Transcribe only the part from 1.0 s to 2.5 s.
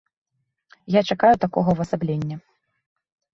чакаю такога ўвасаблення.